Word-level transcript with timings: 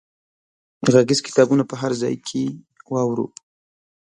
غږیز 0.93 1.19
کتابونه 1.27 1.63
په 1.67 1.75
هر 1.81 1.91
ځای 2.01 2.15
کې 2.27 2.43
واورو. 2.93 3.25